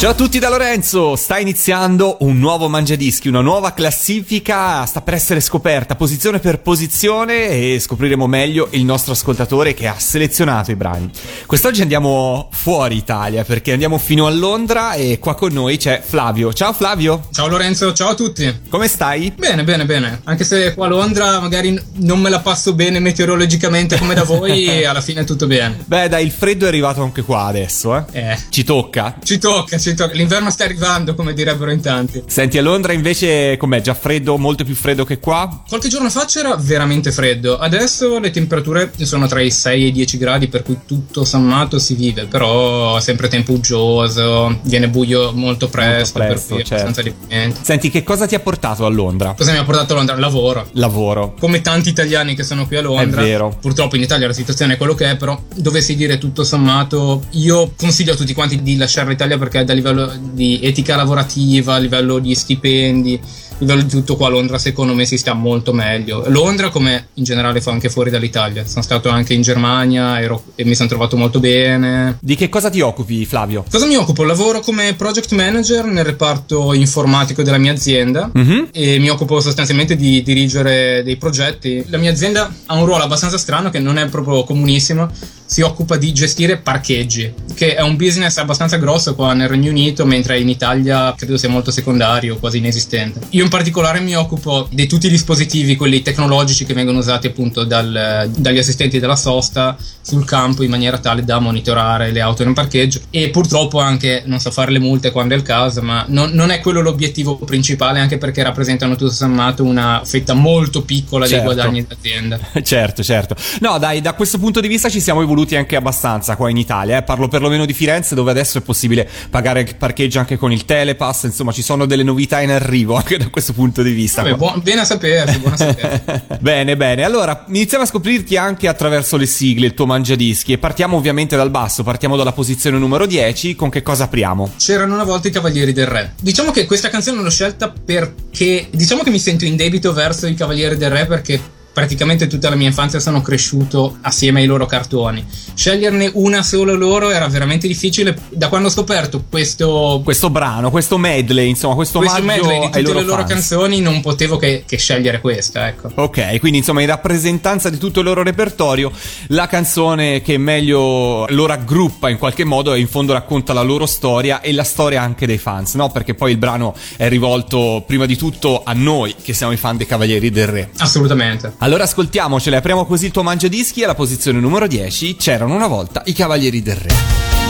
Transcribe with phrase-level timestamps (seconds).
[0.00, 5.12] Ciao a tutti da Lorenzo, sta iniziando un nuovo Mangiadischi, una nuova classifica, sta per
[5.12, 10.74] essere scoperta posizione per posizione e scopriremo meglio il nostro ascoltatore che ha selezionato i
[10.74, 11.10] brani.
[11.44, 16.54] Quest'oggi andiamo fuori Italia perché andiamo fino a Londra e qua con noi c'è Flavio.
[16.54, 17.28] Ciao Flavio!
[17.30, 18.60] Ciao Lorenzo, ciao a tutti!
[18.70, 19.34] Come stai?
[19.36, 20.22] Bene, bene, bene.
[20.24, 24.80] Anche se qua a Londra magari non me la passo bene meteorologicamente come da voi,
[24.82, 25.76] alla fine è tutto bene.
[25.84, 28.04] Beh dai, il freddo è arrivato anche qua adesso, eh?
[28.12, 28.38] Eh.
[28.48, 29.16] Ci tocca.
[29.22, 30.14] Ci tocca, ci tocca.
[30.14, 32.22] L'inverno sta arrivando, come direbbero in tanti.
[32.26, 33.80] Senti, a Londra invece com'è?
[33.80, 35.62] Già freddo, molto più freddo che qua?
[35.68, 37.58] Qualche giorno fa c'era veramente freddo.
[37.58, 41.78] Adesso le temperature sono tra i 6 e i 10 gradi, per cui tutto sommato
[41.78, 42.26] si vive.
[42.26, 46.84] Però è sempre tempo uggioso, viene buio molto presto, Molto presto, per cui è certo.
[46.84, 47.60] abbastanza deprimente.
[47.62, 49.34] Senti, che cosa ti ha portato a Londra?
[49.36, 50.16] Cosa mi ha portato a Londra?
[50.16, 50.68] Lavoro.
[50.72, 51.34] Lavoro.
[51.38, 53.20] come tanti italiani che sono qui a Londra.
[53.20, 53.56] È vero.
[53.60, 57.72] Purtroppo in Italia la situazione è quello che è, però dovessi dire tutto sommato, io
[57.76, 62.18] consiglio a tutti quanti di lasciare l'Italia perché da livello di etica lavorativa, a livello
[62.18, 66.24] di stipendi, a livello di tutto qua a Londra secondo me si sta molto meglio.
[66.28, 68.64] Londra come in generale fa anche fuori dall'Italia.
[68.66, 72.16] Sono stato anche in Germania ero- e mi sono trovato molto bene.
[72.20, 73.64] Di che cosa ti occupi, Flavio?
[73.70, 74.22] Cosa mi occupo?
[74.22, 78.68] Lavoro come project manager nel reparto informatico della mia azienda Mhm.
[78.72, 81.84] e mi occupo sostanzialmente di dirigere dei progetti.
[81.88, 85.10] La mia azienda ha un ruolo abbastanza strano che non è proprio comunissimo,
[85.50, 90.06] si occupa di gestire parcheggi, che è un business abbastanza grosso qua nel Regno Unito,
[90.06, 93.18] mentre in Italia credo sia molto secondario, quasi inesistente.
[93.30, 97.64] Io in particolare mi occupo di tutti i dispositivi, quelli tecnologici che vengono usati appunto
[97.64, 102.54] dal- dagli assistenti della sosta sul campo in maniera tale da monitorare le auto in
[102.54, 106.30] parcheggio e purtroppo anche non so fare le multe quando è il caso, ma non,
[106.30, 111.44] non è quello l'obiettivo principale anche perché rappresentano tutto sommato una fetta molto piccola Certo.
[111.44, 112.38] dei guadagni dell'azienda.
[112.62, 113.34] Certo, certo.
[113.60, 116.98] No, dai, da questo punto di vista ci siamo evoluti anche abbastanza qua in Italia.
[116.98, 117.02] eh.
[117.02, 121.24] Parlo perlomeno di Firenze, dove adesso è possibile pagare il parcheggio anche con il telepass.
[121.24, 124.22] Insomma, ci sono delle novità in arrivo anche da questo punto di vista.
[124.22, 126.22] Vabbè, buon- bene a sapersi, sapersi.
[126.40, 127.04] bene, bene.
[127.04, 130.52] Allora, iniziamo a scoprirti anche attraverso le sigle, il tuo mangiadischi.
[130.52, 133.54] E partiamo ovviamente dal basso, partiamo dalla posizione numero 10.
[133.56, 134.52] Con che cosa apriamo?
[134.56, 136.14] C'erano una volta i Cavalieri del Re.
[136.20, 140.34] Diciamo che questa canzone l'ho scelta perché diciamo che mi sento in debito verso i
[140.34, 141.40] Cavalieri del Re perché
[141.72, 145.24] praticamente tutta la mia infanzia sono cresciuto assieme ai loro cartoni.
[145.54, 148.16] Sceglierne una solo loro era veramente difficile.
[148.30, 152.82] Da quando ho scoperto questo Questo brano, questo medley, insomma, questo, questo medley di tutte
[152.82, 153.32] loro le loro fans.
[153.32, 155.90] canzoni non potevo che, che scegliere questa, ecco.
[155.94, 158.90] Ok, quindi insomma in rappresentanza di tutto il loro repertorio,
[159.28, 163.86] la canzone che meglio lo raggruppa in qualche modo e in fondo racconta la loro
[163.86, 165.90] storia e la storia anche dei fans, no?
[165.90, 169.76] Perché poi il brano è rivolto prima di tutto a noi che siamo i fan
[169.76, 170.70] dei Cavalieri del Re.
[170.78, 171.52] Assolutamente.
[171.58, 176.12] Allora ascoltiamocele, apriamo così il tuo mangiadischi alla posizione numero 10, c'erano una volta i
[176.12, 176.94] Cavalieri del Re.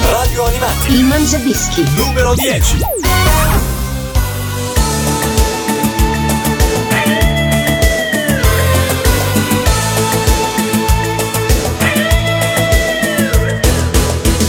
[0.03, 1.85] Radio Animati Il Mangiadischi.
[1.97, 2.77] numero 10.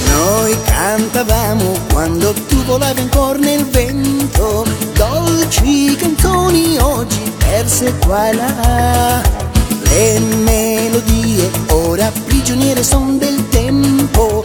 [0.07, 9.50] Noi cantavamo quando tu volavi ancora nel vento, dolci canzoni oggi perse qua e là.
[9.93, 11.49] Le melodie.
[11.69, 14.41] Ora prigioniere son del tempo,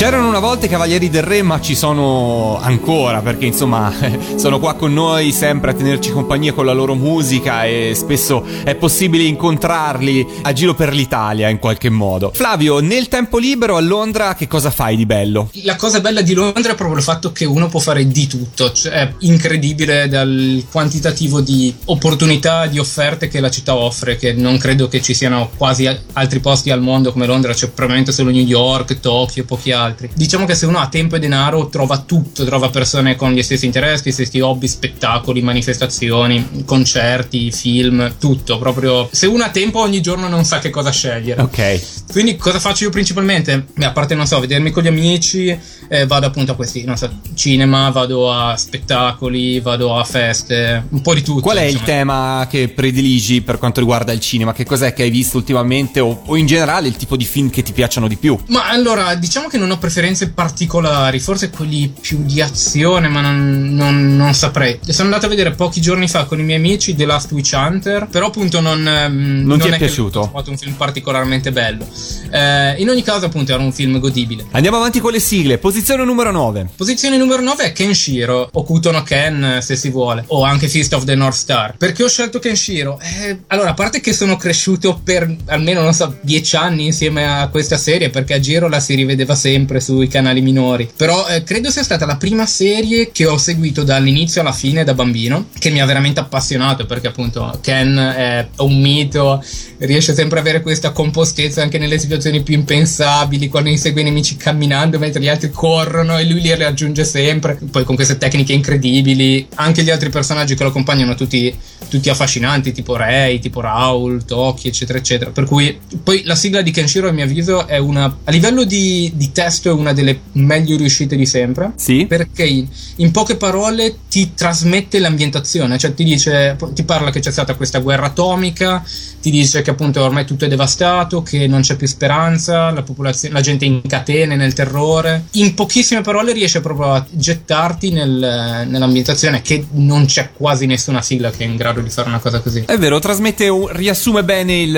[0.00, 3.92] C'erano una volta i Cavalieri del Re, ma ci sono ancora, perché insomma
[4.36, 8.74] sono qua con noi sempre a tenerci compagnia con la loro musica e spesso è
[8.76, 12.30] possibile incontrarli a giro per l'Italia in qualche modo.
[12.32, 15.50] Flavio, nel tempo libero a Londra che cosa fai di bello?
[15.64, 18.72] La cosa bella di Londra è proprio il fatto che uno può fare di tutto,
[18.72, 24.56] cioè è incredibile dal quantitativo di opportunità, di offerte che la città offre, che non
[24.56, 28.42] credo che ci siano quasi altri posti al mondo come Londra, c'è probabilmente solo New
[28.42, 30.10] York, Tokyo pochi altri altri.
[30.14, 33.66] Diciamo che se uno ha tempo e denaro trova tutto, trova persone con gli stessi
[33.66, 38.58] interessi, gli stessi hobby, spettacoli, manifestazioni, concerti, film, tutto.
[38.58, 41.42] Proprio se uno ha tempo ogni giorno non sa che cosa scegliere.
[41.42, 41.80] Ok.
[42.10, 43.66] Quindi cosa faccio io principalmente?
[43.74, 45.56] Beh, a parte non so, vedermi con gli amici,
[45.88, 51.02] eh, vado appunto a questi, non so, cinema, vado a spettacoli, vado a feste, un
[51.02, 51.40] po' di tutto.
[51.40, 51.80] Qual è insomma.
[51.80, 54.52] il tema che prediligi per quanto riguarda il cinema?
[54.52, 57.62] Che cos'è che hai visto ultimamente o, o in generale il tipo di film che
[57.62, 58.36] ti piacciono di più?
[58.48, 63.74] Ma allora, diciamo che non ho preferenze particolari, forse quelli più di azione, ma non,
[63.74, 64.78] non- non saprei.
[64.86, 68.06] Sono andato a vedere pochi giorni fa con i miei amici The Last Witch Hunter,
[68.08, 70.20] però appunto non, ehm, Non ti è che piaciuto?
[70.20, 71.86] Ho trovato un film particolarmente bello.
[72.30, 74.46] Eh, in ogni caso, appunto, era un film godibile.
[74.52, 75.58] Andiamo avanti con le sigle.
[75.58, 76.68] Posizione numero 9.
[76.76, 81.04] Posizione numero 9 è Kenshiro, o Kutono Ken se si vuole, o anche Fist of
[81.04, 81.76] the North Star.
[81.76, 82.98] Perché ho scelto Kenshiro?
[83.00, 87.48] Eh, allora, a parte che sono cresciuto per almeno, non so, dieci anni insieme a
[87.48, 90.88] questa serie, perché a giro la si rivedeva sempre sui canali minori.
[90.96, 94.94] Però eh, credo sia stata la prima serie che ho seguito dall'inizio alla fine da
[94.94, 99.44] bambino, che mi ha veramente appassionato, perché appunto Ken è un mito,
[99.78, 104.36] riesce sempre ad avere questa compostezza anche nelle situazioni più impensabili, quando insegue i nemici
[104.36, 107.58] camminando mentre gli altri corrono e lui li raggiunge sempre.
[107.70, 111.54] Poi con queste tecniche incredibili, anche gli altri personaggi che lo accompagnano tutti,
[111.88, 115.30] tutti affascinanti, tipo Rei, tipo Raul, Toki, eccetera, eccetera.
[115.30, 119.10] Per cui poi la sigla di Kenshiro, a mio avviso, è una a livello di,
[119.14, 121.72] di testo è una delle meglio riuscite di sempre.
[121.76, 122.06] Sì.
[122.06, 127.54] Perché in, poche parole ti trasmette l'ambientazione, cioè ti dice, ti parla che c'è stata
[127.54, 128.82] questa guerra atomica,
[129.20, 133.34] ti dice che appunto ormai tutto è devastato, che non c'è più speranza, la popolazione,
[133.34, 135.26] la gente è in catene, nel terrore.
[135.32, 141.30] In pochissime parole riesce proprio a gettarti nel- nell'ambientazione, che non c'è quasi nessuna sigla
[141.30, 142.64] che è in grado di fare una cosa così.
[142.66, 144.74] È vero, trasmette riassume bene il,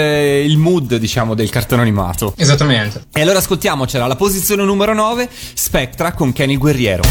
[0.50, 2.34] il mood, diciamo, del cartone animato.
[2.36, 3.04] Esattamente.
[3.12, 7.02] E allora ascoltiamocela, la posizione numero 9, Spectra con Kenny Guerriero.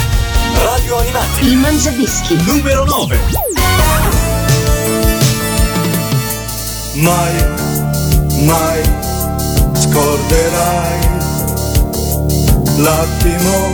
[0.63, 1.46] Radio Animati.
[1.46, 2.36] Il Mangiadischi.
[2.44, 3.20] Numero 9.
[6.96, 7.34] mai,
[8.46, 8.82] mai
[9.74, 11.00] scorderai
[12.77, 13.70] l'attimo,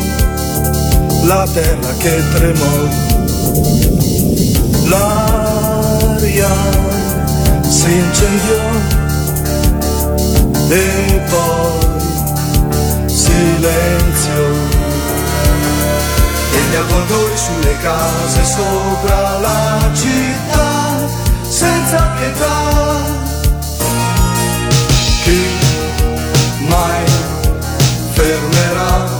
[1.24, 2.88] la terra che tremò,
[4.90, 6.52] l'aria
[7.62, 8.66] si incendiò
[10.70, 11.57] e poi
[13.28, 14.46] silenzio.
[16.52, 21.08] E gli avvoltoi sulle case sopra la città
[21.48, 22.56] senza pietà.
[25.24, 25.42] Chi
[26.68, 27.04] mai
[28.14, 29.17] fermerà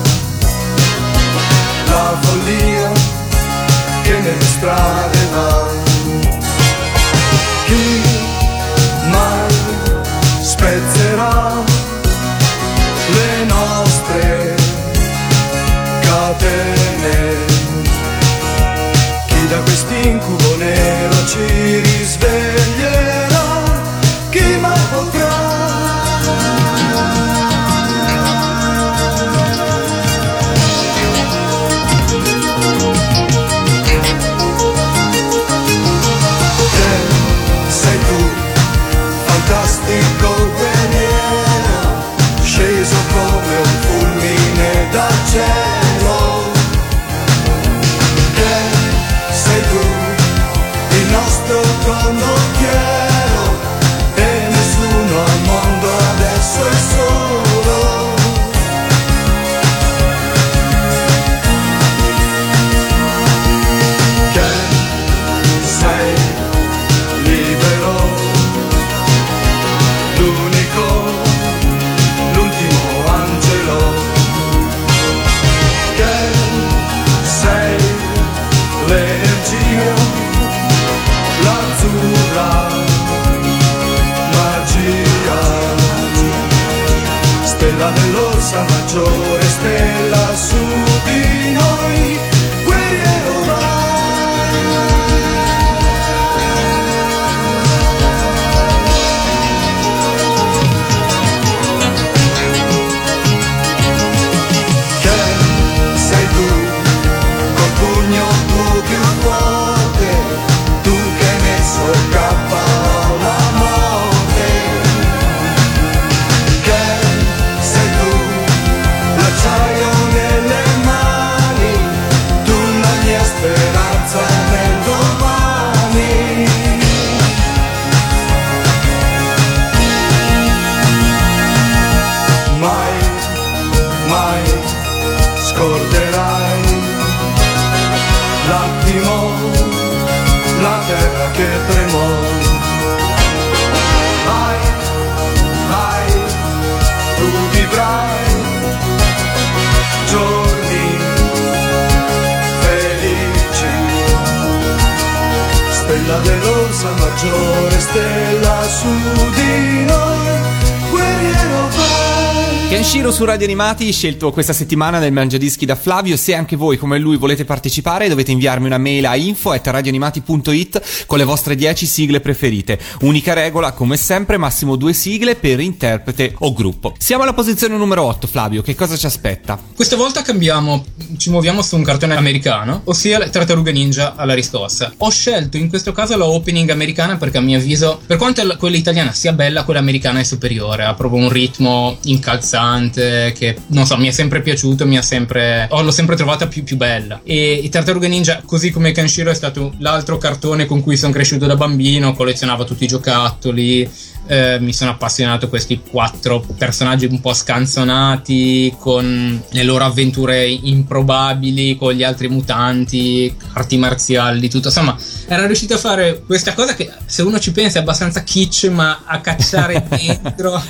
[163.18, 166.16] su Radio Animati, scelto questa settimana nel Mangiadischi da Flavio.
[166.16, 171.24] Se anche voi, come lui, volete partecipare, dovete inviarmi una mail a info.radioanimati.it con le
[171.24, 172.78] vostre 10 sigle preferite.
[173.02, 176.94] Unica regola, come sempre, massimo due sigle per interprete o gruppo.
[177.00, 178.62] Siamo alla posizione numero 8, Flavio.
[178.62, 179.60] Che cosa ci aspetta?
[179.76, 180.86] Questa volta cambiamo,
[181.18, 183.32] ci muoviamo su un cartone americano, ossia le
[183.72, 184.94] Ninja alla riscossa.
[184.98, 188.58] Ho scelto in questo caso la opening americana perché a mio avviso, per quanto la-
[188.58, 193.86] quella italiana sia bella, quella americana è superiore, ha proprio un ritmo incalzante che non
[193.86, 197.22] so, mi è sempre piaciuto, mi ha sempre oh, l'ho sempre trovata più, più bella.
[197.24, 201.46] E i Tartarughe Ninja, così come Kenshiro è stato l'altro cartone con cui sono cresciuto
[201.46, 203.90] da bambino, collezionavo tutti i giocattoli,
[204.28, 210.46] eh, mi sono appassionato a questi quattro personaggi un po' scanzonati con le loro avventure
[210.48, 214.68] improbabili con gli altri mutanti, arti marziali, tutto.
[214.68, 214.96] Insomma,
[215.28, 219.04] era riuscito a fare questa cosa che se uno ci pensa è abbastanza kitsch, ma
[219.06, 220.62] a cacciare dentro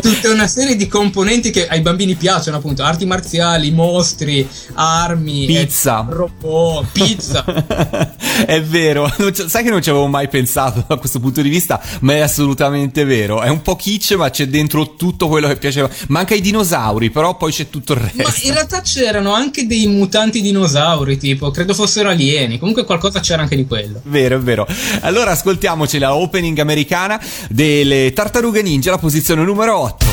[0.00, 6.06] tutta una serie di componenti che ai bambini piacciono, appunto, arti marziali, mostri, armi, Pizza.
[6.08, 7.44] eh, robot, pizza.
[8.46, 9.12] è vero,
[9.46, 12.99] sai che non ci avevo mai pensato da questo punto di vista, ma è assolutamente
[13.04, 13.40] vero.
[13.42, 15.88] È un po' kitsch, ma c'è dentro tutto quello che piaceva.
[16.08, 18.46] Manca i dinosauri, però poi c'è tutto il Ma resto.
[18.46, 22.58] in realtà c'erano anche dei mutanti dinosauri, tipo, credo fossero alieni.
[22.58, 24.00] Comunque qualcosa c'era anche di quello.
[24.04, 24.66] Vero, è vero.
[25.00, 30.06] Allora ascoltiamoci la opening americana delle Tartarughe Ninja, la posizione numero 8.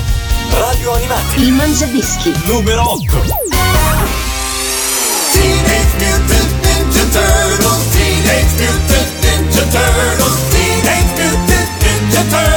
[0.52, 1.42] Radio Animati.
[1.42, 2.32] Il Mangiadischi.
[2.46, 3.06] Numero 8.
[5.32, 7.90] Teenage Mutant Ninja Turtles.
[7.92, 10.36] Teenage Mutant Ninja Turtles.
[10.50, 12.57] Teenage Mutant Ninja Turtles.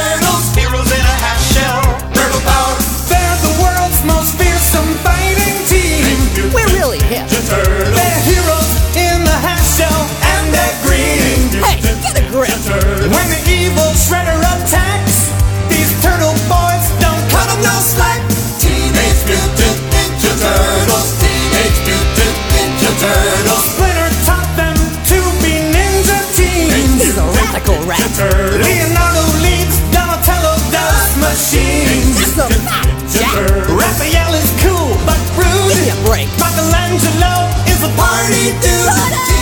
[27.91, 28.15] Rat.
[28.63, 31.27] Leonardo leads, Donatello does ah.
[31.27, 32.15] machines.
[32.15, 33.35] That's a fact, Jack.
[33.67, 35.75] Raphael is cool but rude.
[35.75, 36.27] Give me a break.
[36.39, 39.40] Michelangelo is a party dude.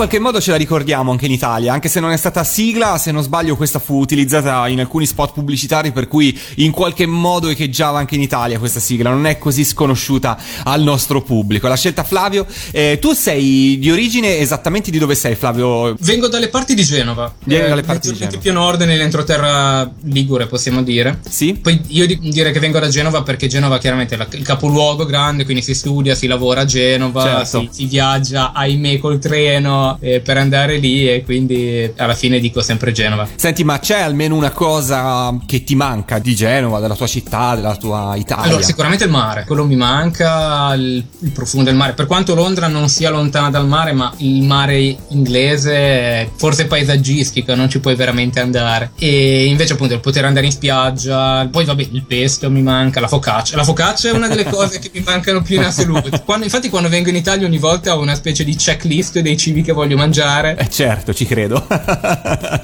[0.00, 3.12] Qualche modo ce la ricordiamo anche in Italia, anche se non è stata sigla, se
[3.12, 7.98] non sbaglio questa fu utilizzata in alcuni spot pubblicitari per cui in qualche modo echeggiava
[7.98, 11.68] anche in Italia questa sigla, non è così sconosciuta al nostro pubblico.
[11.68, 15.94] La scelta Flavio, eh, tu sei di origine esattamente di dove sei Flavio?
[16.00, 17.34] Vengo dalle parti di Genova.
[17.44, 18.38] Vieni dalle parti di Genova.
[18.38, 21.20] più a nord nell'entroterra ligure, possiamo dire.
[21.28, 21.52] Sì?
[21.60, 25.04] Poi io di- direi che vengo da Genova perché Genova chiaramente è la- il capoluogo
[25.04, 27.60] grande, quindi si studia, si lavora a Genova, Certo.
[27.60, 32.62] si, si viaggia, ahimè, col treno eh, per andare lì e quindi alla fine dico
[32.62, 33.26] sempre Genova.
[33.34, 37.76] Senti, ma c'è almeno una cosa che ti manca di Genova, della tua città, della
[37.76, 38.44] tua Italia?
[38.44, 41.92] Allora, sicuramente il mare, quello mi manca, il, il profumo del mare.
[41.92, 47.68] Per quanto Londra non sia lontana dal mare, ma il mare inglese forse paesaggistico, non
[47.68, 48.92] ci puoi veramente andare.
[48.98, 53.08] E invece, appunto, il poter andare in spiaggia, poi vabbè, il pesto mi manca, la
[53.08, 53.56] focaccia.
[53.56, 56.08] La focaccia è una delle cose che mi mancano più in assoluto.
[56.24, 59.62] Quando- infatti, quando vengo in Italia, ogni volta ho una specie di checklist dei cibi
[59.62, 60.56] che voglio mangiare.
[60.58, 61.66] Eh certo, ci credo.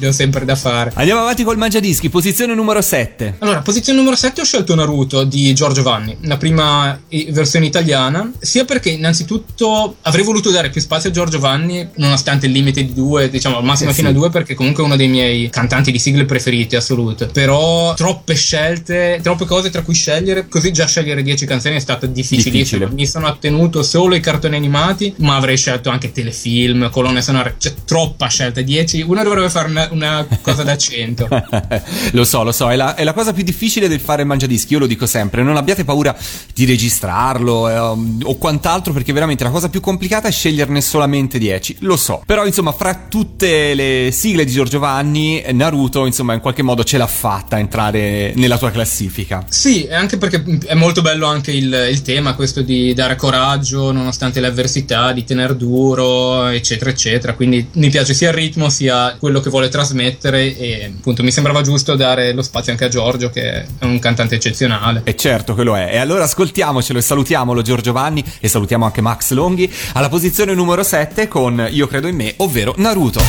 [0.07, 0.93] Ho sempre da fare.
[0.95, 3.37] Andiamo avanti col Mangiadischi, posizione numero 7.
[3.39, 6.99] Allora, posizione numero 7 ho scelto Naruto di Giorgio Vanni, la prima
[7.31, 12.53] versione italiana, sia perché innanzitutto avrei voluto dare più spazio a Giorgio Vanni, nonostante il
[12.53, 14.15] limite di due, diciamo al massimo Eh fino sì.
[14.15, 17.29] a due, perché comunque è uno dei miei cantanti di sigle preferiti, assoluto.
[17.33, 22.07] Però troppe scelte, troppe cose tra cui scegliere, così già scegliere 10 canzoni è stato
[22.07, 22.57] difficilissimo.
[22.57, 22.89] Difficile.
[22.93, 27.73] Mi sono attenuto solo ai cartoni animati, ma avrei scelto anche telefilm, colonne sonore, c'è
[27.85, 31.29] troppa scelta, 10, uno dovrebbe fare una, una cosa da 100.
[32.13, 34.79] lo so, lo so, è la, è la cosa più difficile del fare mangiadischi, io
[34.81, 36.17] lo dico sempre, non abbiate paura
[36.55, 37.79] di registrarlo eh,
[38.23, 42.23] o quant'altro perché veramente la cosa più complicata è sceglierne solamente 10, lo so.
[42.25, 46.99] Però insomma, fra tutte le sigle di Giorgio Vanni, Naruto insomma in qualche modo ce
[46.99, 49.45] l'ha fatta entrare nella tua classifica.
[49.49, 54.41] Sì, anche perché è molto bello anche il, il tema, questo di dare coraggio nonostante
[54.41, 57.35] le avversità, di tener duro, eccetera, eccetera.
[57.35, 61.61] Quindi mi piace sia il ritmo sia quello che vuole trasmettere e appunto mi sembrava
[61.61, 65.03] giusto dare lo spazio anche a Giorgio che è un cantante eccezionale.
[65.05, 65.91] E certo che lo è.
[65.93, 70.83] E allora ascoltiamocelo e salutiamolo Giorgio Vanni e salutiamo anche Max Longhi alla posizione numero
[70.83, 73.21] 7 con Io credo in me, ovvero Naruto.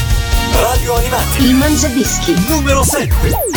[0.53, 1.43] Radio Animati.
[1.43, 2.33] Il Mangiadischi.
[2.47, 3.56] Numero 7.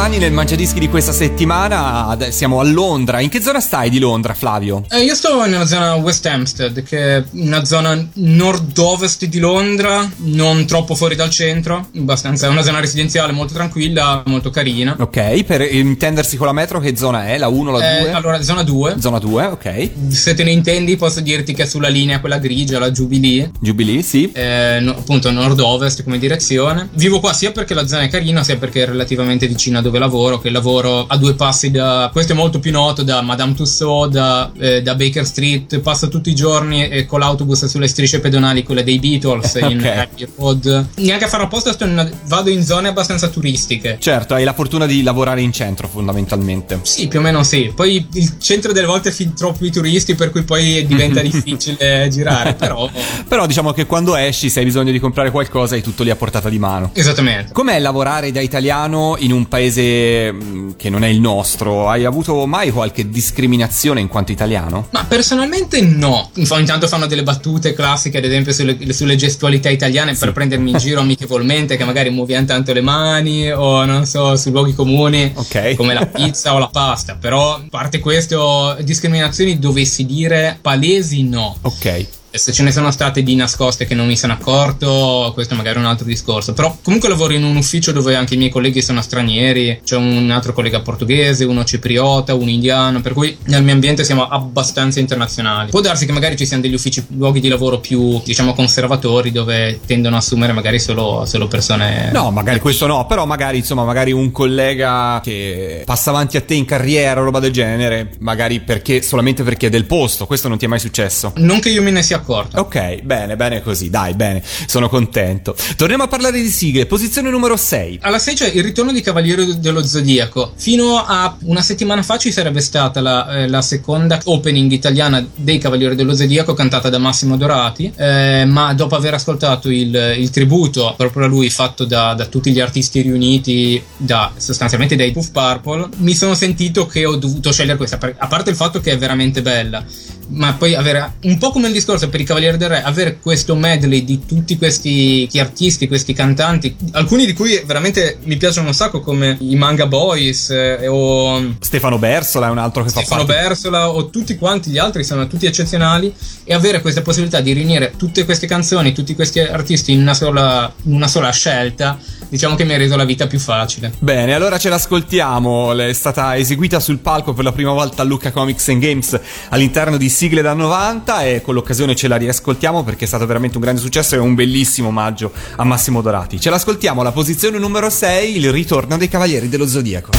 [0.00, 3.20] Mitico Giorgio Vanni nel Mangiadischi di questa settimana, siamo a Londra.
[3.20, 4.84] In che zona stai di Londra, Flavio?
[4.88, 10.64] Eh, io sto nella zona West Hampstead, che è una zona nord-ovest di Londra, non
[10.66, 14.96] troppo fuori dal centro, abbastanza, è una zona residenziale molto tranquilla, molto carina.
[14.98, 17.36] Ok, per intendersi con la metro, che zona è?
[17.36, 18.12] La 1, la Eh, 2?
[18.12, 18.96] allora, zona 2.
[18.98, 19.90] Zona 2, ok.
[20.08, 23.50] Se te ne intendi, posso dirti che è sulla linea quella grigia, la Jubilee.
[23.60, 24.30] Jubilee, sì.
[24.32, 26.88] eh, no- appunto nord-ovest come direzione.
[26.94, 29.89] Vivo qua sia perché la zona è carina, sia perché è relativamente vicina a dove
[29.98, 32.08] lavoro, che lavoro a due passi da...
[32.12, 36.30] questo è molto più noto, da Madame Tussauds, da, eh, da Baker Street, passo tutti
[36.30, 39.86] i giorni eh, con l'autobus sulle strisce pedonali, quelle dei Beatles, in Ok.
[39.86, 40.86] Abbey Road.
[40.96, 43.96] Neanche a fare apposta in vado in zone abbastanza turistiche.
[44.00, 46.80] Certo, hai la fortuna di lavorare in centro, fondamentalmente.
[46.82, 47.72] Sì, più o meno sì.
[47.74, 52.54] Poi il centro delle volte è fin troppi turisti, per cui poi diventa difficile girare,
[52.54, 52.88] però...
[53.28, 56.16] Però diciamo che quando esci, se hai bisogno di comprare qualcosa, hai tutto lì a
[56.16, 56.90] portata di mano.
[56.94, 57.52] Esattamente.
[57.52, 61.88] Com'è lavorare da italiano in un paese mh, che non è il nostro?
[61.88, 64.88] Hai avuto mai qualche discriminazione in quanto italiano?
[64.90, 66.30] Ma personalmente no.
[66.48, 70.78] Ogni tanto fanno delle battute classiche, ad esempio sulle, sulle gestualità italiane per prendermi in
[70.78, 75.74] giro amichevolmente, che magari muoviamo tanto le mani o non so, su luoghi comuni Ok.
[75.76, 77.16] come la pizza o la pasta.
[77.16, 81.56] Però, a parte questo, discriminazioni dovessi dire palesi no.
[81.62, 82.06] Ok.
[82.32, 85.78] Se ce ne sono state di nascoste che non mi sono accorto, questo è magari
[85.78, 86.52] un altro discorso.
[86.52, 89.80] Però comunque lavoro in un ufficio dove anche i miei colleghi sono stranieri.
[89.84, 93.00] C'è un altro collega portoghese, uno cipriota, un indiano.
[93.00, 95.70] Per cui nel mio ambiente siamo abbastanza internazionali.
[95.70, 99.80] Può darsi che magari ci siano degli uffici, luoghi di lavoro più, diciamo, conservatori dove
[99.84, 102.10] tendono a assumere magari solo, solo persone.
[102.12, 106.54] No, magari questo no, però magari insomma, magari un collega che passa avanti a te
[106.54, 110.58] in carriera o roba del genere, magari perché solamente perché è del posto, questo non
[110.58, 111.32] ti è mai successo.
[111.36, 112.60] Non che io me ne sia accorto.
[112.60, 115.54] Ok, bene, bene così, dai, bene, sono contento.
[115.76, 117.98] Torniamo a parlare di sigle, posizione numero 6.
[118.02, 120.52] Alla 6 c'è il ritorno di Cavaliere dello Zodiaco.
[120.56, 125.58] Fino a una settimana fa ci sarebbe stata la, eh, la seconda opening italiana dei
[125.58, 130.94] Cavalieri dello Zodiaco cantata da Massimo Dorati, eh, ma dopo aver ascoltato il, il tributo
[130.96, 135.88] proprio a lui fatto da, da tutti gli artisti riuniti, da, sostanzialmente dai Puff Purple,
[135.98, 139.42] mi sono sentito che ho dovuto scegliere questa, a parte il fatto che è veramente
[139.42, 139.84] bella.
[140.32, 143.54] Ma poi avere un po' come il discorso per i Cavalieri del Re, avere questo
[143.54, 149.00] medley di tutti questi artisti, questi cantanti, alcuni di cui veramente mi piacciono un sacco,
[149.00, 153.48] come i Manga Boys eh, o Stefano Bersola è un altro che Stefano fa parte.
[153.48, 156.12] Bersola o tutti quanti gli altri sono tutti eccezionali
[156.44, 160.72] e avere questa possibilità di riunire tutte queste canzoni, tutti questi artisti in una sola,
[160.84, 163.92] in una sola scelta, diciamo che mi ha reso la vita più facile.
[163.98, 165.72] Bene, allora ce l'ascoltiamo.
[165.74, 169.96] È stata eseguita sul palco per la prima volta a Lucca Comics and Games all'interno
[169.96, 173.62] di sigle da 90 e con l'occasione ce la riascoltiamo perché è stato veramente un
[173.62, 176.38] grande successo e un bellissimo omaggio a Massimo Dorati.
[176.38, 180.10] Ce l'ascoltiamo alla posizione numero 6, il ritorno dei Cavalieri dello Zodiaco.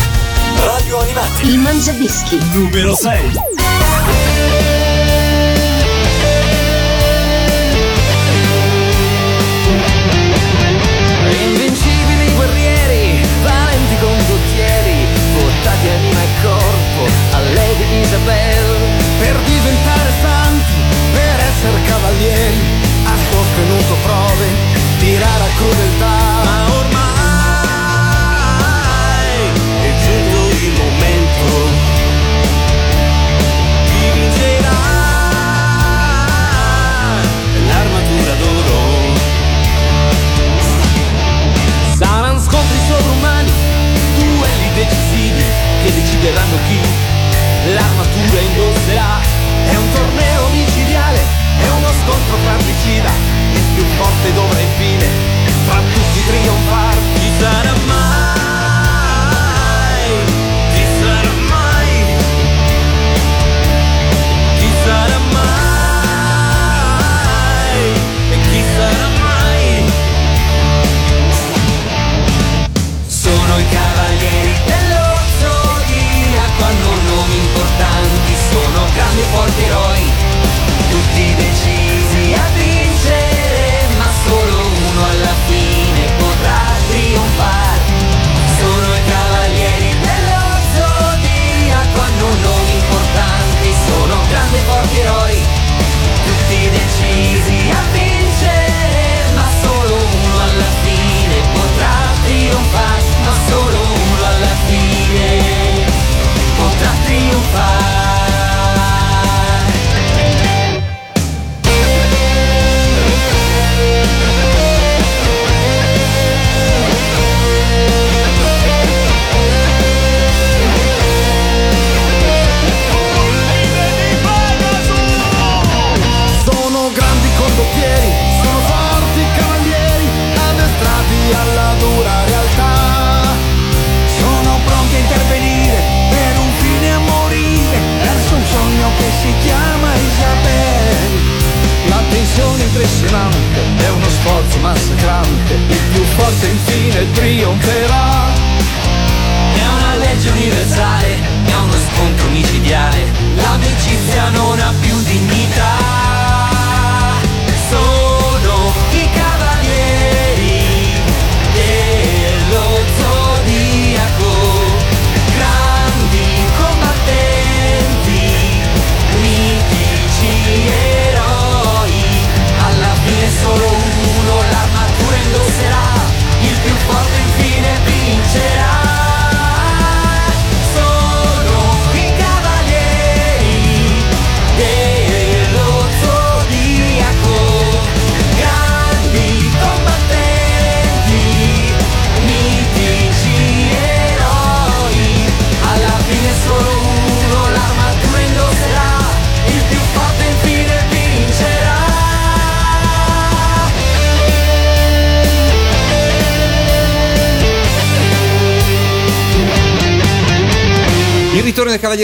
[0.57, 1.47] Radio Animati.
[1.49, 2.39] Il Mangiadischi.
[2.51, 4.30] Numero 6.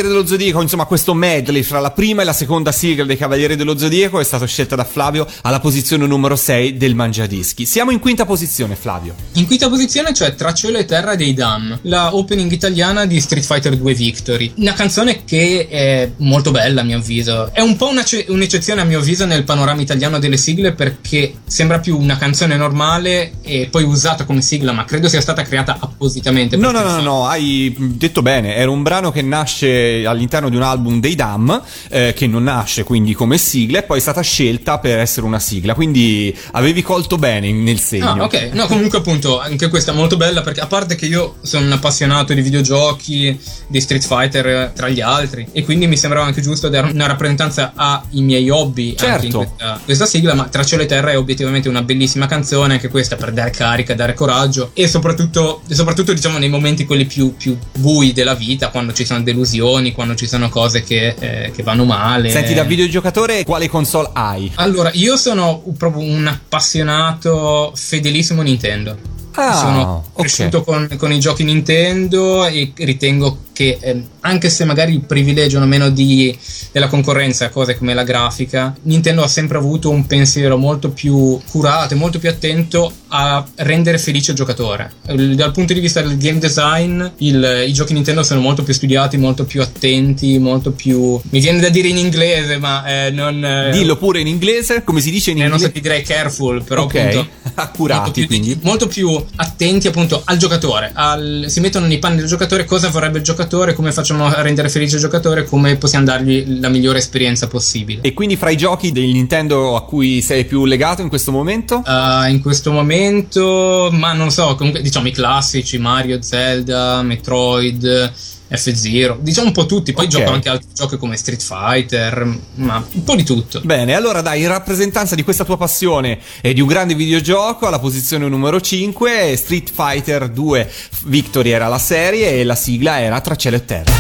[0.02, 3.04] Ritorno dei Cavalieri dello Zodiaco, insomma questo medley fra la prima e la seconda sigla
[3.04, 7.66] dei Cavalieri dello Zodiaco è stato scelta da Flavio alla posizione numero 6 del Mangiadischi.
[7.66, 9.14] Siamo in quinta posizione, Flavio.
[9.34, 13.46] In quinta posizione c'è Tra cielo e terra dei Dam, la opening italiana di Street
[13.46, 14.54] Fighter 2 Victory.
[14.56, 17.54] Una canzone che è molto bella a mio avviso.
[17.54, 22.00] È un po' un'eccezione a mio avviso nel panorama italiano delle sigle perché sembra più
[22.00, 26.58] una canzone normale e poi usata come sigla, ma credo sia stata creata appositamente.
[26.58, 30.64] No, no, no, no, hai detto bene, era un brano che nasce all'interno di un
[30.64, 34.80] album dei Dam, eh, che non nasce quindi come sigla e poi è stata scelta
[34.80, 38.12] per essere una sigla, quindi avevi colto bene nel segno.
[38.14, 38.50] Ah, ok.
[38.54, 41.72] No, comunque appunto, anche questa è molto bella perché a parte che io sono un
[41.72, 46.42] appassionato di videogiochi, di Street Fighter eh, tra gli altri e quindi mi sembrava anche
[46.42, 49.38] giusto dare una rappresentanza ai miei hobby anche in Certo.
[49.38, 53.16] questa, questa sigla, ma Tra cielo e terra è obiettivamente una bellissima canzone, anche questa
[53.16, 57.58] per dare carica, dare coraggio e soprattutto, e soprattutto diciamo nei momenti quelli più, più
[57.78, 61.84] bui della vita, quando ci sono delusioni, quando ci sono cose che, eh, che vanno
[61.84, 62.30] male.
[62.30, 64.52] Senti, da videogiocatore quale console hai?
[64.54, 68.96] Allora, io sono proprio un appassionato fedelissimo Nintendo.
[69.32, 75.00] Ah, sono cresciuto con, con i giochi Nintendo e ritengo che ehm, anche se magari
[75.00, 76.38] privilegiano meno di,
[76.72, 81.96] della concorrenza cose come la grafica, Nintendo ha sempre avuto un pensiero molto più curato
[81.96, 84.92] e molto più attento a rendere felice il giocatore.
[85.02, 89.18] Dal punto di vista del game design, il- i giochi Nintendo sono molto più studiati,
[89.18, 91.20] molto più attenti, molto più...
[91.32, 93.44] mi viene da dire in inglese, ma eh, non...
[93.44, 95.74] eh, Dillo pure in inglese, come si dice in eh, non so inglese?
[95.74, 98.60] ti direi careful, però Ok, appunto accurati, molto più, quindi.
[98.62, 103.18] molto più attenti appunto al giocatore, al- si mettono nei panni del giocatore, cosa vorrebbe
[103.18, 107.48] il giocatore, come facciamo a rendere felice il giocatore, come possiamo dargli la migliore esperienza
[107.48, 108.02] possibile.
[108.02, 111.84] E quindi fra i giochi del Nintendo a cui sei più legato in questo momento?
[111.86, 118.14] Uh, in questo momento, ma non so, comunque diciamo i classici Mario, Zelda, Metroid,
[118.50, 120.12] F-Zero, diciamo un po' tutti, poi Ok.
[120.12, 123.62] gioco anche altri giochi come Street Fighter, ma un po' di tutto.
[123.64, 127.80] Bene, allora dai, in rappresentanza di questa tua passione e di un grande videogioco, alla
[127.80, 130.72] posizione numero 5, Street Fighter 2
[131.06, 133.92] Victory era la serie e la sigla era Tra cielo e terra.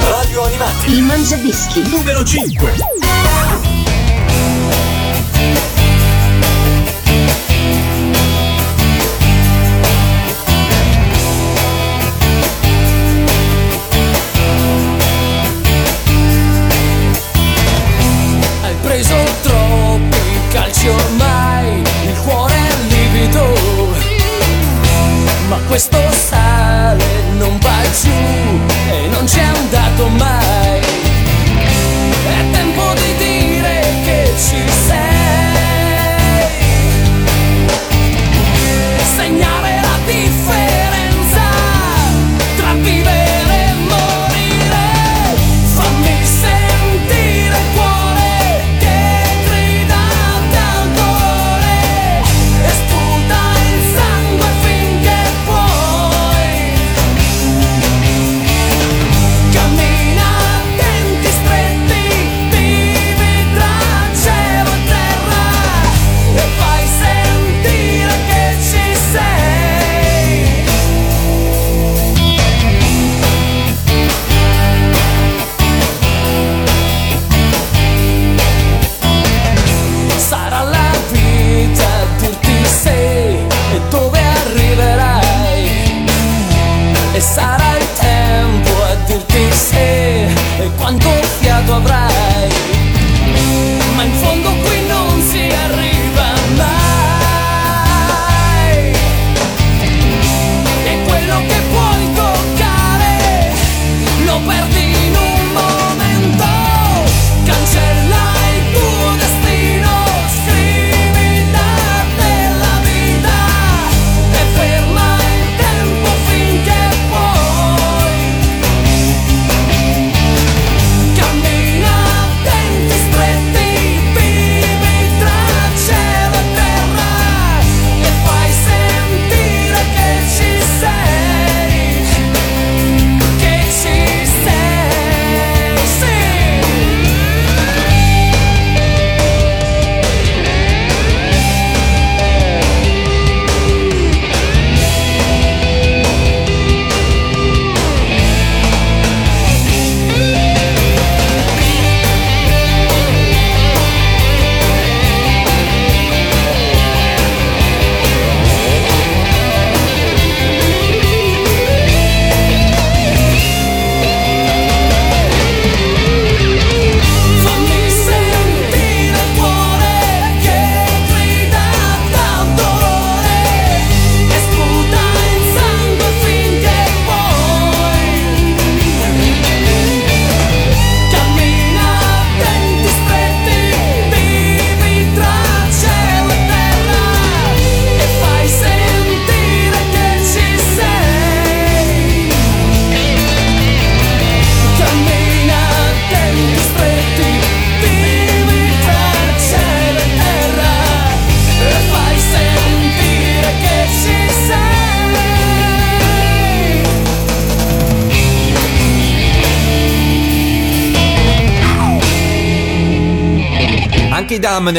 [0.00, 0.92] Radio Animati.
[0.92, 1.82] Il Mangiadischi.
[1.88, 3.07] Numero 5.
[25.78, 26.07] Ma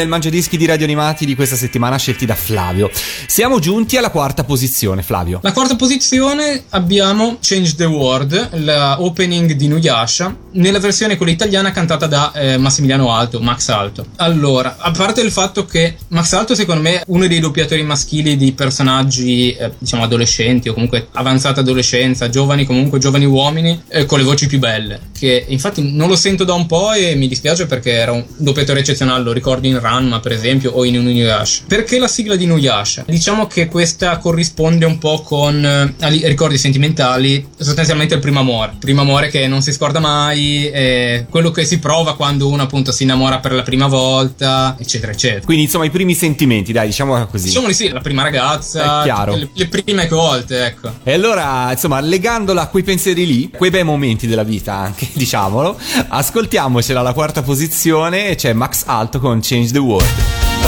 [0.00, 2.90] nel Mangiadischi di Radio Animati di questa settimana scelti da Flavio.
[3.26, 5.40] Siamo giunti alla quarta posizione, Flavio.
[5.42, 11.70] La quarta posizione abbiamo Change the World, la opening di Nuyasha, nella versione quella italiana
[11.70, 14.06] cantata da eh, Massimiliano Alto, Max Alto.
[14.16, 18.38] Allora, a parte il fatto che Max Alto secondo me è uno dei doppiatori maschili
[18.38, 24.18] di personaggi, eh, diciamo, adolescenti o comunque avanzata adolescenza, giovani comunque, giovani uomini, eh, con
[24.18, 27.66] le voci più belle, che infatti non lo sento da un po' e mi dispiace
[27.66, 31.64] perché era un doppiatore eccezionale, lo ricordo in Ranma per esempio o in Inuyasha.
[31.66, 33.04] Perché la sigla di Inuyasha?
[33.06, 35.94] Diciamo che questa corrisponde un po' con eh,
[36.28, 38.76] ricordi sentimentali, sostanzialmente il primo amore.
[38.78, 42.92] Primo amore che non si scorda mai, eh, quello che si prova quando uno appunto
[42.92, 45.44] si innamora per la prima volta, eccetera, eccetera.
[45.44, 47.46] Quindi, insomma, i primi sentimenti, dai, diciamo così.
[47.46, 49.02] Diciamo di sì, la prima ragazza.
[49.34, 50.92] Le, le prime volte, ecco.
[51.02, 55.76] E allora, insomma, legandola a quei pensieri lì, quei bei momenti della vita anche, diciamolo,
[56.08, 60.06] ascoltiamocela alla quarta posizione, c'è Max Alto con Change the World.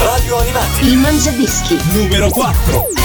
[0.03, 0.87] Radio Animati.
[0.87, 1.77] Il Mangiadischi.
[1.91, 3.02] Numero 4.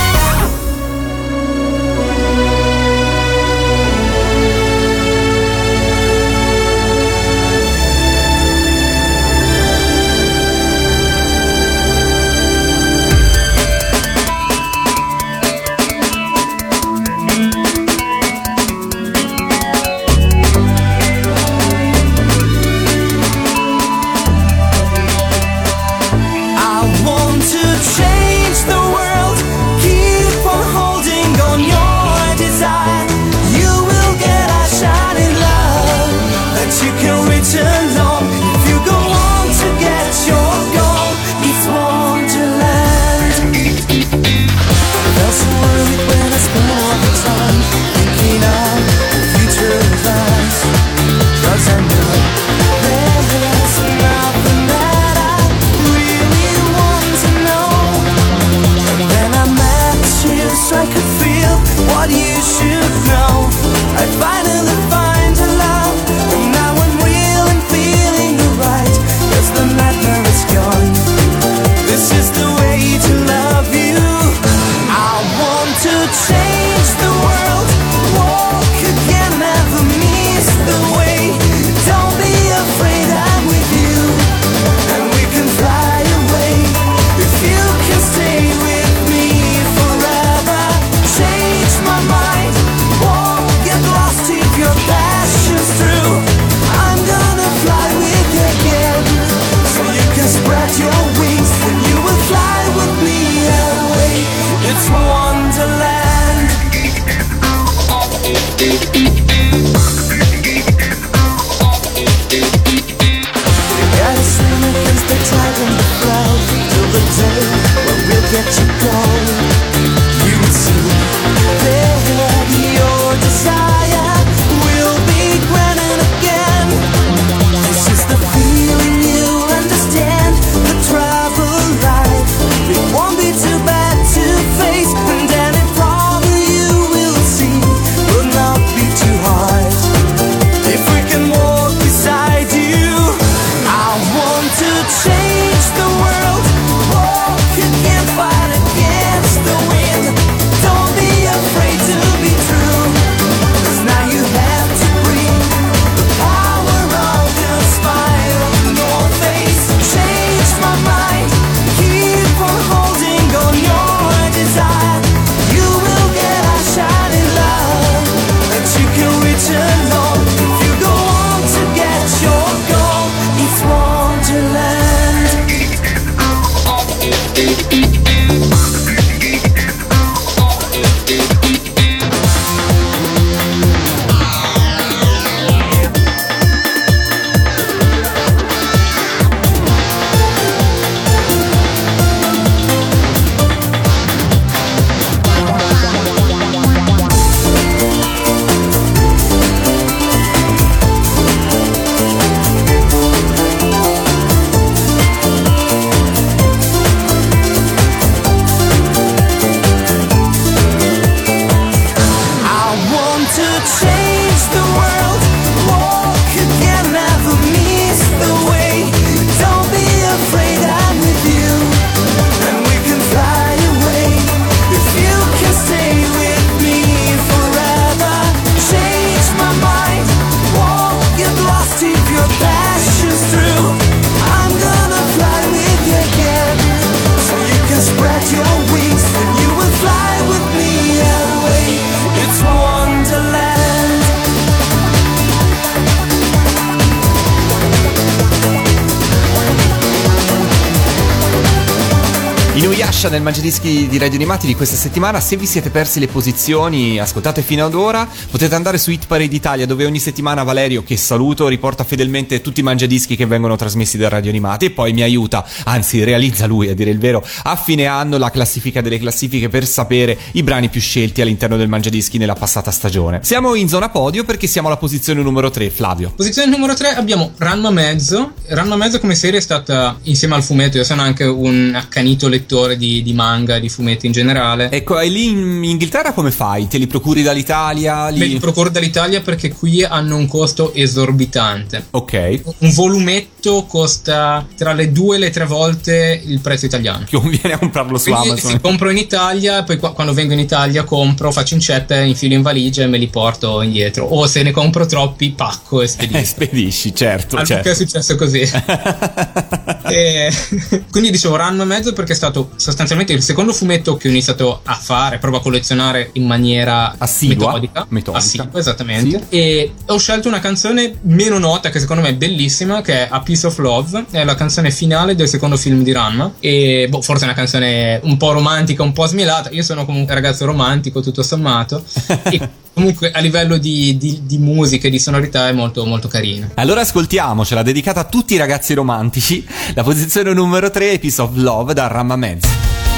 [253.48, 255.20] Mangiadischi di Radio Animati di questa settimana.
[255.20, 259.34] Se vi siete persi le posizioni, ascoltate fino ad ora, potete andare su Hit Parade
[259.34, 263.96] Italia dove ogni settimana Valerio, che saluto, riporta fedelmente tutti i Mangiadischi che vengono trasmessi
[263.96, 267.56] da Radio Animati e poi mi aiuta, anzi realizza lui a dire il vero, a
[267.56, 272.18] fine anno la classifica delle classifiche per sapere i brani più scelti all'interno del Mangiadischi
[272.18, 273.20] nella passata stagione.
[273.22, 276.12] Siamo in zona podio perché siamo alla posizione numero 3, Flavio.
[276.14, 278.32] Posizione numero 3 abbiamo Ranma Mezzo.
[278.48, 282.76] Ranma Mezzo come serie è stata insieme al fumetto, io sono anche un accanito lettore
[282.76, 284.70] di, di manga, di fumetti in generale.
[284.70, 286.66] Ecco, e lì in Inghilterra come fai?
[286.68, 288.08] Te li procuri dall'Italia?
[288.08, 288.18] Li...
[288.18, 291.86] Me li procuro dall'Italia perché qui hanno un costo esorbitante.
[291.90, 292.40] Ok.
[292.58, 297.04] Un volumetto costa tra le due e le tre volte il prezzo italiano.
[297.08, 298.50] Che conviene a comprarlo su Quindi Amazon.
[298.52, 302.42] sì, compro in Italia, poi qua- quando vengo in Italia compro, faccio incetta, infilo in
[302.42, 304.04] valigia e me li porto indietro.
[304.04, 306.24] O se ne compro troppi, pacco e Eh, spedisco.
[306.24, 307.36] spedisci, certo.
[307.36, 307.68] Al certo.
[307.70, 308.42] è successo così.
[309.88, 310.32] E-
[310.90, 314.60] quindi dicevo Ranma e mezzo perché è stato sostanzialmente il secondo fumetto che ho iniziato
[314.64, 317.46] a fare, proprio a collezionare in maniera Assidua.
[317.46, 317.86] metodica.
[317.88, 318.22] Metodica.
[318.22, 319.26] Assidua, esattamente.
[319.28, 323.20] E ho scelto una canzone meno nota che secondo me è bellissima, che è A
[323.20, 326.32] Piece of Love, è la canzone finale del secondo film di Ranma.
[326.40, 329.50] E boh, forse è una canzone un po' romantica, un po' smielata.
[329.50, 331.82] Io sono comunque un ragazzo romantico, tutto sommato.
[332.30, 332.48] e
[332.78, 336.48] comunque a livello di, di, di musica e di sonorità è molto, molto carina.
[336.54, 339.44] Allora ascoltiamocela, dedicata a tutti i ragazzi romantici.
[339.74, 342.48] La posizione numero 3 è Piece of Love da Ramma Mezzo.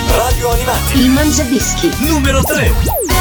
[0.09, 0.99] Radio Animati.
[0.99, 1.91] Il Mangiadischi.
[2.01, 3.19] Numero 3.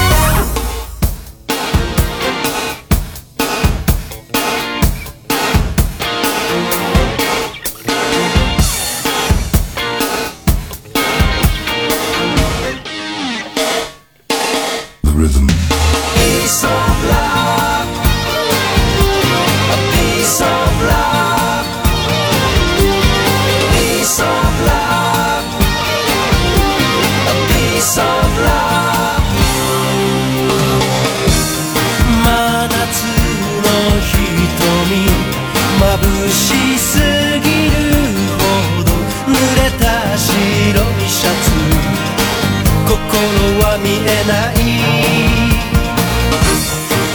[44.30, 44.56] ない。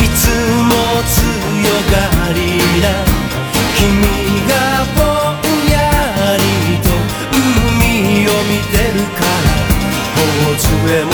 [0.05, 0.23] いつ
[0.71, 0.73] も
[1.07, 1.17] 強
[1.93, 1.97] が
[2.35, 2.39] り
[2.83, 2.85] な
[3.79, 3.83] 君
[4.51, 4.53] が
[4.97, 4.99] ぼ
[5.33, 5.75] んや
[6.37, 6.45] り
[6.83, 6.87] と
[7.33, 9.49] 海を見てるから
[10.17, 10.67] 頬杖
[11.05, 11.14] も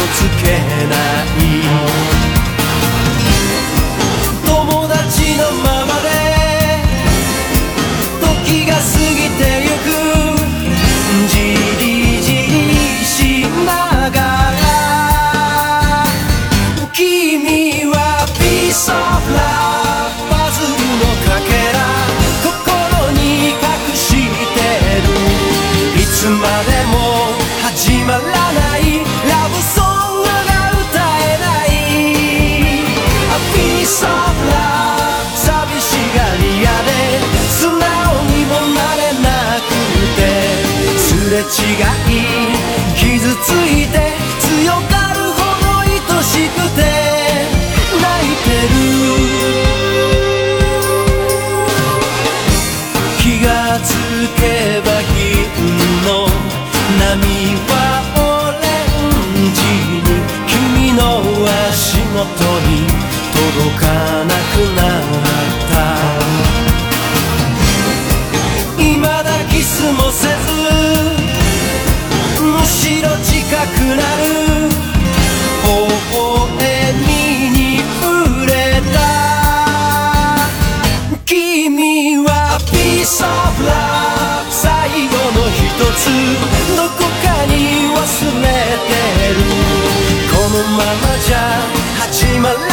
[92.43, 92.69] my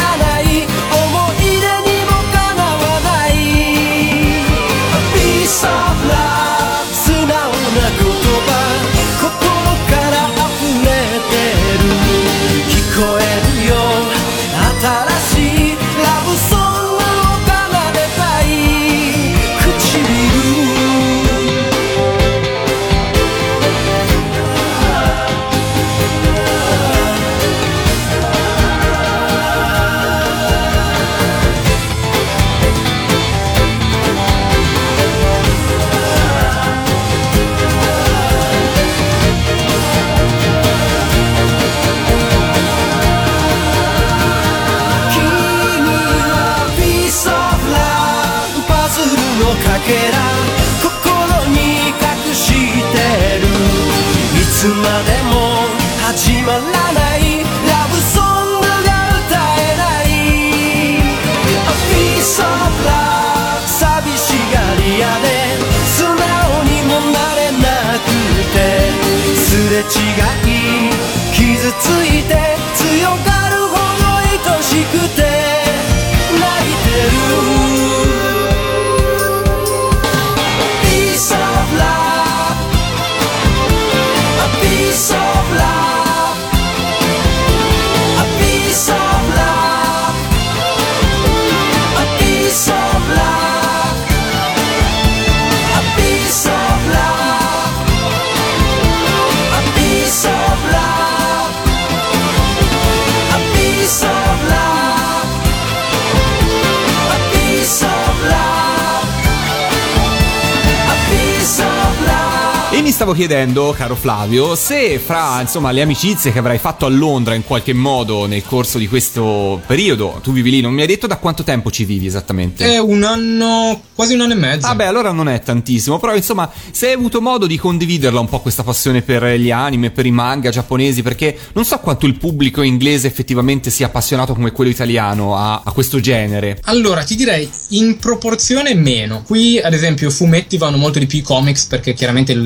[112.88, 117.34] mi stavo chiedendo, caro Flavio, se fra insomma le amicizie che avrai fatto a Londra
[117.34, 121.06] in qualche modo nel corso di questo periodo, tu vivi lì, non mi hai detto
[121.06, 122.64] da quanto tempo ci vivi esattamente?
[122.64, 124.66] È un anno, quasi un anno e mezzo.
[124.68, 128.40] Vabbè, allora non è tantissimo, però insomma, se hai avuto modo di condividerla un po'
[128.40, 132.62] questa passione per gli anime, per i manga giapponesi, perché non so quanto il pubblico
[132.62, 136.58] inglese effettivamente sia appassionato come quello italiano a, a questo genere.
[136.62, 139.24] Allora, ti direi in proporzione meno.
[139.26, 142.40] Qui, ad esempio, fumetti vanno molto di più i comics perché chiaramente li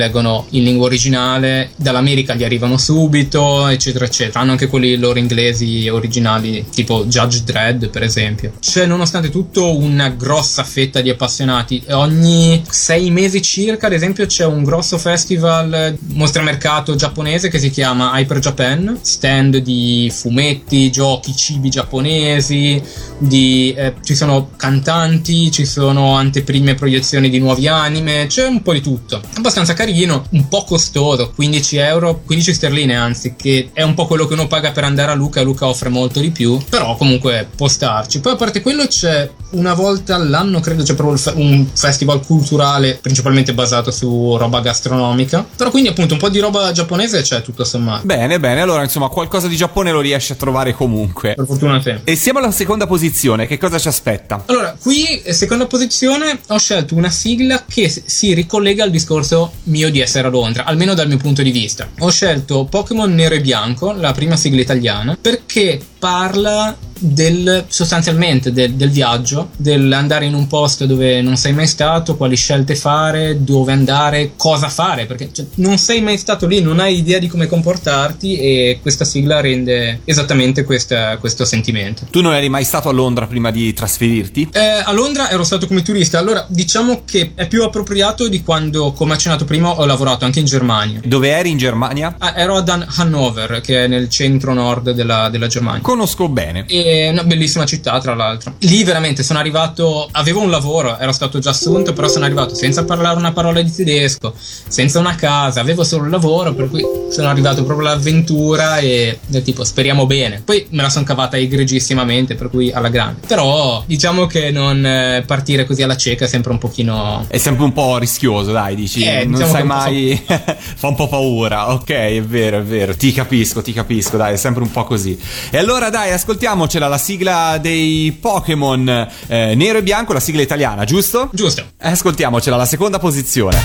[0.50, 4.40] in lingua originale, dall'America gli arrivano subito, eccetera, eccetera.
[4.40, 8.52] Hanno anche quelli loro inglesi originali, tipo Judge Dredd, per esempio.
[8.60, 11.82] C'è, nonostante tutto, una grossa fetta di appassionati.
[11.90, 18.18] Ogni sei mesi circa, ad esempio, c'è un grosso festival mostramercato giapponese che si chiama
[18.18, 22.80] Hyper Japan, stand di fumetti, giochi, cibi giapponesi,
[23.18, 28.72] di, eh, ci sono cantanti, ci sono anteprime proiezioni di nuovi anime, c'è un po'
[28.72, 29.20] di tutto.
[29.34, 34.26] Abbastanza carino, un po' costoso, 15 euro, 15 sterline anzi, che è un po' quello
[34.26, 37.68] che uno paga per andare a Luca, Luca offre molto di più, però comunque può
[37.68, 38.20] starci.
[38.20, 43.54] Poi a parte quello c'è una volta all'anno, credo c'è proprio un festival culturale, principalmente
[43.54, 48.06] basato su roba gastronomica, però quindi appunto un po' di roba giapponese c'è tutto sommato.
[48.06, 51.34] Bene, bene, allora insomma qualcosa di Giappone lo riesci a trovare comunque.
[51.34, 51.94] Per fortuna sì.
[52.04, 54.44] E siamo alla seconda posizione, che cosa ci aspetta?
[54.46, 59.90] Allora, qui, eh, seconda posizione, ho scelto una sigla che si ricollega al discorso mio
[59.90, 61.88] di essere a Londra, almeno dal mio punto di vista.
[62.00, 68.74] Ho scelto Pokémon Nero e Bianco, la prima sigla italiana, perché parla del sostanzialmente del,
[68.74, 73.72] del viaggio, dell'andare in un posto dove non sei mai stato, quali scelte fare, dove
[73.72, 77.46] andare, cosa fare, perché cioè, non sei mai stato lì, non hai idea di come
[77.46, 82.06] comportarti e questa sigla rende esattamente questa- questo sentimento.
[82.10, 84.50] Tu non eri mai stato a Londra prima di trasferirti?
[84.52, 88.92] Eh, a Londra ero stato come turista, allora diciamo che è più appropriato di quando,
[88.92, 91.00] come accennato prima, ho lavorato anche in Germania.
[91.04, 92.14] Dove eri in Germania?
[92.18, 95.80] Ah, ero ad Han- Hannover, che è nel centro-nord della, della Germania.
[95.92, 96.64] Conosco bene.
[96.68, 98.54] E una bellissima città, tra l'altro.
[98.60, 100.08] Lì veramente sono arrivato.
[100.12, 103.70] Avevo un lavoro, ero stato già assunto, però sono arrivato senza parlare una parola di
[103.70, 109.18] tedesco, senza una casa, avevo solo il lavoro, per cui sono arrivato proprio all'avventura e
[109.26, 110.40] del tipo speriamo bene.
[110.42, 113.26] Poi me la sono cavata egregissimamente, per cui alla grande.
[113.26, 117.26] Però diciamo che non eh, partire così alla cieca è sempre un pochino.
[117.28, 119.02] È sempre un po' rischioso, dai, dici.
[119.02, 120.22] Eh, non diciamo sai un mai.
[120.26, 121.70] Fa un po' paura.
[121.72, 122.96] Ok, è vero, è vero.
[122.96, 125.20] Ti capisco, ti capisco, dai, è sempre un po' così.
[125.50, 130.84] E allora, dai, ascoltiamocela la sigla dei Pokémon eh, nero e bianco, la sigla italiana,
[130.84, 131.28] giusto?
[131.32, 131.62] Giusto.
[131.80, 133.60] Eh, Ascoltiamocela, la seconda posizione.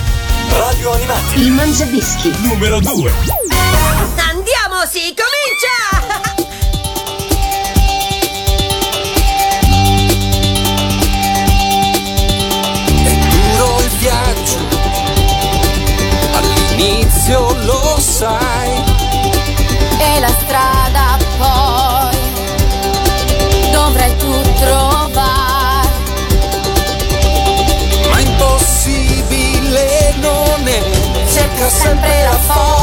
[0.50, 1.40] Radio Animati.
[1.40, 2.32] Il mangiadischi.
[2.42, 3.12] Numero 2.
[4.30, 6.26] Andiamo, si comincia!
[13.04, 14.58] È duro il viaggio,
[16.34, 18.67] all'inizio lo sai.
[31.70, 32.77] Sempre la forza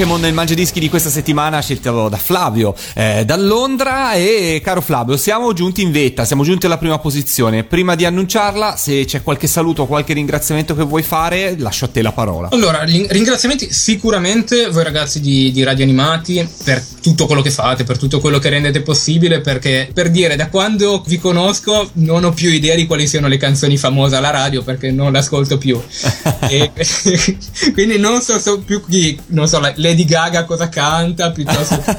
[0.00, 5.18] Pokémon nel Mangiadischi di questa settimana scelto da Flavio eh, da Londra e caro Flavio
[5.18, 7.64] siamo giunti in vetta, siamo giunti alla prima posizione.
[7.64, 11.88] Prima di annunciarla se c'è qualche saluto o qualche ringraziamento che vuoi fare lascio a
[11.88, 12.48] te la parola.
[12.50, 17.84] Allora, rin- ringraziamenti sicuramente voi ragazzi di, di Radio Animati per tutto quello che fate,
[17.84, 22.32] per tutto quello che rendete possibile, perché per dire da quando vi conosco non ho
[22.32, 25.78] più idea di quali siano le canzoni famose alla radio perché non le ascolto più.
[26.50, 26.72] E-
[27.74, 31.96] quindi non so, so più chi, non so, la- Lady Gaga cosa canta piuttosto che...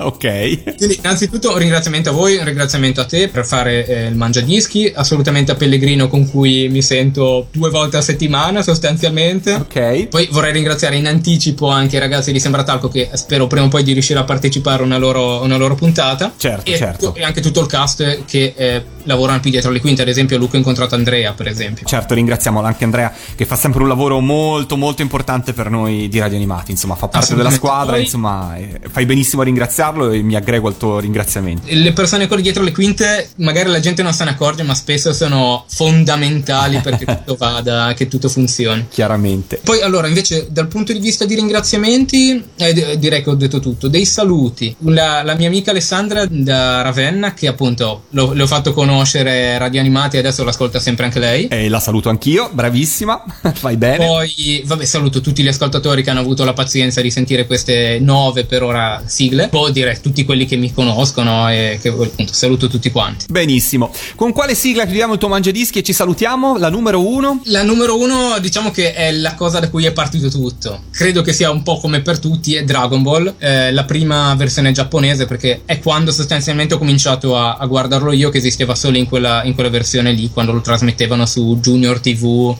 [0.04, 0.76] ok.
[0.76, 4.92] Quindi, innanzitutto, un ringraziamento a voi, un ringraziamento a te per fare eh, il Mangiadischi,
[4.94, 9.52] assolutamente a Pellegrino con cui mi sento due volte a settimana sostanzialmente.
[9.52, 10.08] Ok.
[10.08, 13.82] Poi vorrei ringraziare in anticipo anche i ragazzi di Sembratalco che spero prima o poi
[13.82, 16.32] di riuscire a partecipare a una loro, una loro puntata.
[16.36, 17.14] Certo, e, certo.
[17.14, 20.56] e anche tutto il cast che eh, lavorano qui dietro le quinte, ad esempio Luca
[20.56, 21.86] ha incontrato Andrea, per esempio.
[21.86, 26.18] Certo, ringraziamo anche Andrea che fa sempre un lavoro molto molto importante per noi di
[26.18, 30.22] Radio Animati, insomma fa parte della squadra, Poi- insomma eh, fai benissimo a ringraziarlo e
[30.22, 31.66] mi aggrego al tuo ringraziamento.
[31.68, 35.64] Le persone dietro le quinte, magari la gente non se ne accorge, ma spesso sono
[35.68, 38.86] fondamentali perché tutto vada, che tutto funzioni.
[38.90, 39.60] Chiaramente.
[39.62, 43.60] Poi allora invece dal punto di vista di ringraziamenti eh, d- direi che ho detto
[43.60, 44.74] tutto, dei saluti.
[44.80, 49.80] La, la mia amica Alessandra da Ravenna che appunto lo- le ho fatto conoscere Radio
[49.80, 51.48] Animati adesso l'ascolta sempre anche lei.
[51.48, 53.22] E la saluto anch'io, bravissima,
[53.52, 54.06] fai bene.
[54.06, 58.44] Poi, vabbè, saluto tutti gli ascoltatori che hanno avuto la pazienza di sentire queste nove
[58.44, 59.48] per ora sigle.
[59.48, 63.26] Poi direi tutti quelli che mi conoscono e che appunto saluto tutti quanti.
[63.28, 63.92] Benissimo.
[64.14, 66.56] Con quale sigla chiudiamo il tuo mangiadischi e ci salutiamo?
[66.56, 67.40] La numero uno?
[67.46, 70.84] La numero uno, diciamo che è la cosa da cui è partito tutto.
[70.92, 74.70] Credo che sia un po' come per tutti, è Dragon Ball, eh, la prima versione
[74.70, 79.06] giapponese, perché è quando sostanzialmente ho cominciato a, a guardarlo io, che esisteva solo in
[79.06, 82.56] quella, in quella versione lì, quando lo trasmettevano su Junior TV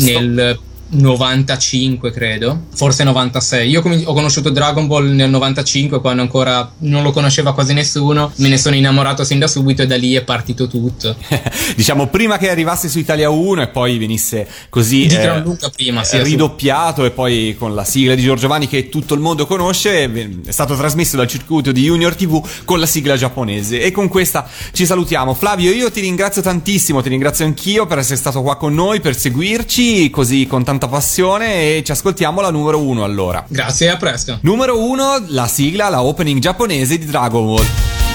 [0.00, 0.58] nel
[0.88, 3.68] 95 credo, forse 96.
[3.68, 8.48] Io ho conosciuto Dragon Ball nel 95 quando ancora non lo conosceva quasi nessuno, me
[8.48, 11.16] ne sono innamorato sin da subito e da lì è partito tutto.
[11.74, 15.42] diciamo prima che arrivasse su Italia 1 e poi venisse così eh,
[15.74, 19.46] prima, sì, ridoppiato e poi con la sigla di Giorgio Vanni che tutto il mondo
[19.46, 24.08] conosce è stato trasmesso dal circuito di Junior TV con la sigla giapponese e con
[24.08, 28.56] questa ci salutiamo Flavio io ti ringrazio tantissimo ti ringrazio anch'io per essere stato qua
[28.56, 33.44] con noi per seguirci così con tanta passione e ci ascoltiamo la numero 1 allora
[33.48, 34.38] Grazie e a presto.
[34.42, 37.66] numero 1 la sigla la opening giapponese di Dragon Ball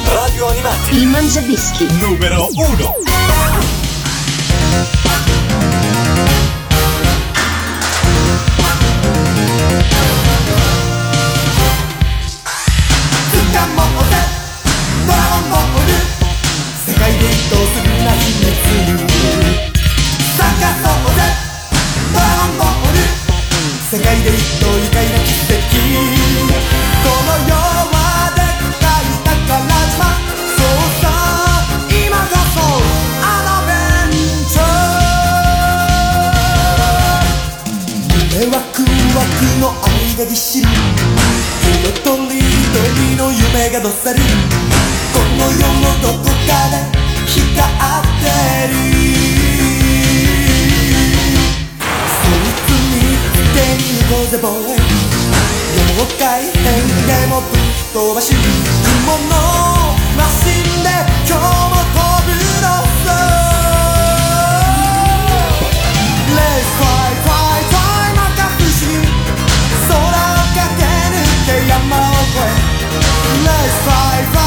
[0.05, 0.95] Radio Animati.
[0.95, 1.87] Il Mangiadischi.
[1.99, 3.80] Numero 1.「
[44.13, 44.19] り
[45.13, 46.73] この世のどこかで
[47.27, 48.25] 光って
[48.67, 48.73] る。
[52.21, 52.95] そいつに
[53.53, 54.79] 手に行こうぜボーイ
[55.73, 56.61] 妖怪変
[57.07, 57.59] でもぶっ
[57.93, 58.33] 飛ばし。
[58.35, 59.33] 雲の
[60.17, 60.87] マシンで
[73.83, 74.40] five.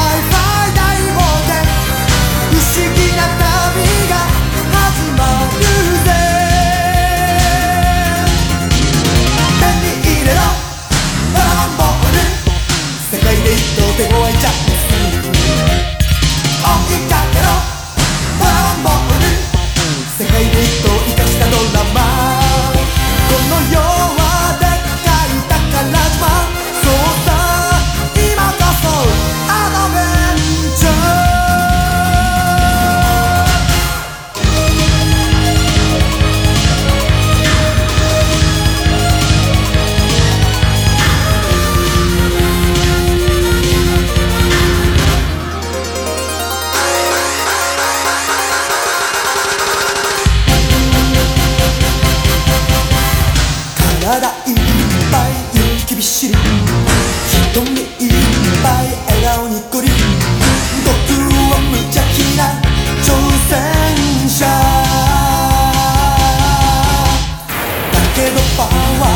[68.57, 69.07] パワーは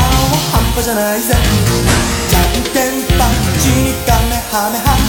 [0.51, 1.33] 半端じゃないぜ。
[1.33, 1.37] ん
[2.63, 5.08] けんパンチにカメハメハメ。